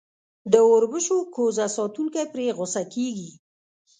د 0.51 0.53
اوربشو 0.69 1.17
کوزه 1.35 1.65
ساتونکی 1.77 2.23
پرې 2.33 2.47
غصه 2.57 2.83
کېږي. 2.93 3.31